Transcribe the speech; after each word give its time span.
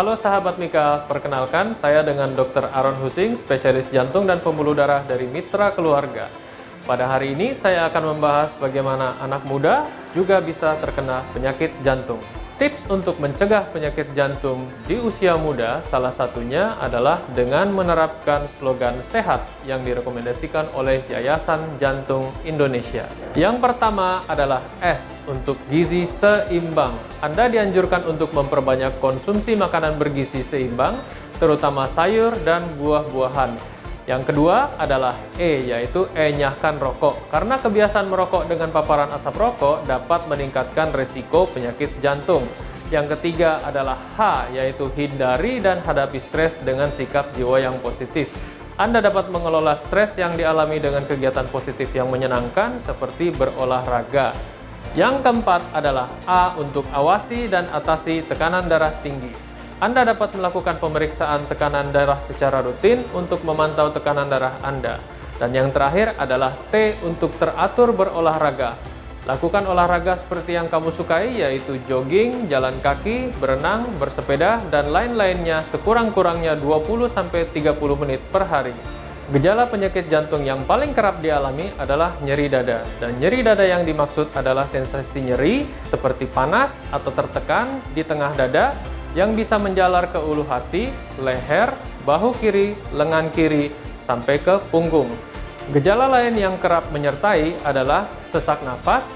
Halo 0.00 0.16
sahabat 0.16 0.56
Mika, 0.56 1.04
perkenalkan 1.12 1.76
saya 1.76 2.00
dengan 2.00 2.32
Dr. 2.32 2.72
Aaron 2.72 2.96
Husing, 3.04 3.36
spesialis 3.36 3.84
jantung 3.92 4.24
dan 4.24 4.40
pembuluh 4.40 4.72
darah 4.72 5.04
dari 5.04 5.28
Mitra 5.28 5.76
Keluarga. 5.76 6.32
Pada 6.88 7.04
hari 7.04 7.36
ini 7.36 7.52
saya 7.52 7.84
akan 7.84 8.16
membahas 8.16 8.56
bagaimana 8.56 9.20
anak 9.20 9.44
muda 9.44 9.84
juga 10.16 10.40
bisa 10.40 10.72
terkena 10.80 11.20
penyakit 11.36 11.76
jantung. 11.84 12.39
Tips 12.60 12.92
untuk 12.92 13.16
mencegah 13.16 13.72
penyakit 13.72 14.12
jantung 14.12 14.68
di 14.84 15.00
usia 15.00 15.32
muda 15.32 15.80
salah 15.88 16.12
satunya 16.12 16.76
adalah 16.76 17.24
dengan 17.32 17.72
menerapkan 17.72 18.44
slogan 18.52 19.00
sehat 19.00 19.48
yang 19.64 19.80
direkomendasikan 19.80 20.68
oleh 20.76 21.00
Yayasan 21.08 21.80
Jantung 21.80 22.28
Indonesia. 22.44 23.08
Yang 23.32 23.64
pertama 23.64 24.28
adalah 24.28 24.60
S 24.84 25.24
untuk 25.24 25.56
gizi 25.72 26.04
seimbang. 26.04 26.92
Anda 27.24 27.48
dianjurkan 27.48 28.04
untuk 28.04 28.28
memperbanyak 28.36 29.00
konsumsi 29.00 29.56
makanan 29.56 29.96
bergizi 29.96 30.44
seimbang, 30.44 31.00
terutama 31.40 31.88
sayur 31.88 32.36
dan 32.44 32.76
buah-buahan. 32.76 33.79
Yang 34.10 34.34
kedua 34.34 34.74
adalah 34.74 35.14
E, 35.38 35.70
yaitu 35.70 36.10
enyahkan 36.18 36.82
rokok. 36.82 37.30
Karena 37.30 37.62
kebiasaan 37.62 38.10
merokok 38.10 38.50
dengan 38.50 38.74
paparan 38.74 39.14
asap 39.14 39.38
rokok 39.38 39.86
dapat 39.86 40.26
meningkatkan 40.26 40.90
resiko 40.90 41.46
penyakit 41.46 41.94
jantung. 42.02 42.42
Yang 42.90 43.14
ketiga 43.14 43.62
adalah 43.62 43.94
H, 44.18 44.50
yaitu 44.50 44.90
hindari 44.98 45.62
dan 45.62 45.78
hadapi 45.86 46.18
stres 46.18 46.58
dengan 46.66 46.90
sikap 46.90 47.30
jiwa 47.38 47.62
yang 47.62 47.78
positif. 47.78 48.34
Anda 48.74 48.98
dapat 48.98 49.30
mengelola 49.30 49.78
stres 49.78 50.18
yang 50.18 50.34
dialami 50.34 50.82
dengan 50.82 51.06
kegiatan 51.06 51.46
positif 51.46 51.94
yang 51.94 52.10
menyenangkan 52.10 52.82
seperti 52.82 53.30
berolahraga. 53.30 54.34
Yang 54.98 55.22
keempat 55.22 55.70
adalah 55.70 56.10
A 56.26 56.58
untuk 56.58 56.82
awasi 56.90 57.46
dan 57.46 57.70
atasi 57.70 58.26
tekanan 58.26 58.66
darah 58.66 58.90
tinggi. 59.06 59.49
Anda 59.80 60.04
dapat 60.04 60.36
melakukan 60.36 60.76
pemeriksaan 60.76 61.48
tekanan 61.48 61.88
darah 61.88 62.20
secara 62.20 62.60
rutin 62.60 63.00
untuk 63.16 63.40
memantau 63.48 63.88
tekanan 63.88 64.28
darah 64.28 64.60
Anda. 64.60 65.00
Dan 65.40 65.56
yang 65.56 65.72
terakhir 65.72 66.20
adalah 66.20 66.52
T 66.68 67.00
untuk 67.00 67.32
teratur 67.40 67.96
berolahraga. 67.96 68.76
Lakukan 69.24 69.64
olahraga 69.64 70.20
seperti 70.20 70.60
yang 70.60 70.68
kamu 70.68 70.92
sukai 70.92 71.32
yaitu 71.32 71.80
jogging, 71.88 72.44
jalan 72.52 72.76
kaki, 72.84 73.32
berenang, 73.40 73.88
bersepeda, 73.96 74.60
dan 74.68 74.92
lain-lainnya 74.92 75.64
sekurang-kurangnya 75.72 76.60
20-30 76.60 77.72
menit 78.04 78.20
per 78.28 78.44
hari. 78.52 78.76
Gejala 79.32 79.64
penyakit 79.64 80.12
jantung 80.12 80.44
yang 80.44 80.60
paling 80.68 80.92
kerap 80.92 81.24
dialami 81.24 81.72
adalah 81.80 82.20
nyeri 82.20 82.52
dada. 82.52 82.84
Dan 83.00 83.16
nyeri 83.16 83.40
dada 83.40 83.64
yang 83.64 83.88
dimaksud 83.88 84.28
adalah 84.36 84.68
sensasi 84.68 85.24
nyeri 85.24 85.64
seperti 85.88 86.28
panas 86.28 86.84
atau 86.92 87.08
tertekan 87.14 87.80
di 87.96 88.04
tengah 88.04 88.36
dada 88.36 88.76
yang 89.18 89.34
bisa 89.34 89.58
menjalar 89.58 90.10
ke 90.10 90.18
ulu 90.18 90.46
hati, 90.46 90.90
leher, 91.18 91.74
bahu 92.06 92.34
kiri, 92.38 92.78
lengan 92.94 93.28
kiri, 93.34 93.70
sampai 94.02 94.38
ke 94.38 94.62
punggung. 94.70 95.10
Gejala 95.70 96.10
lain 96.10 96.34
yang 96.34 96.58
kerap 96.58 96.90
menyertai 96.90 97.62
adalah 97.62 98.10
sesak 98.26 98.62
nafas, 98.66 99.06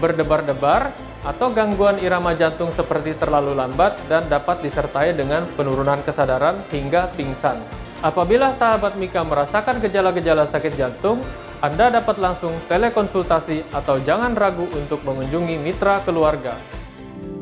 berdebar-debar, 0.00 0.88
atau 1.26 1.50
gangguan 1.50 1.98
irama 1.98 2.32
jantung 2.32 2.70
seperti 2.70 3.12
terlalu 3.18 3.52
lambat 3.52 3.98
dan 4.06 4.24
dapat 4.30 4.62
disertai 4.62 5.12
dengan 5.12 5.44
penurunan 5.58 6.00
kesadaran 6.06 6.62
hingga 6.70 7.10
pingsan. 7.18 7.58
Apabila 7.98 8.54
sahabat 8.54 8.94
Mika 8.94 9.26
merasakan 9.26 9.82
gejala-gejala 9.82 10.46
sakit 10.46 10.78
jantung, 10.78 11.18
Anda 11.58 11.90
dapat 11.90 12.22
langsung 12.22 12.54
telekonsultasi 12.70 13.74
atau 13.74 13.98
jangan 13.98 14.38
ragu 14.38 14.70
untuk 14.78 15.02
mengunjungi 15.02 15.58
mitra 15.58 15.98
keluarga. 16.06 16.54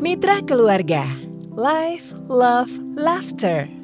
Mitra 0.00 0.40
keluarga 0.40 1.25
Life, 1.56 2.12
Love, 2.28 2.70
Laughter. 2.96 3.75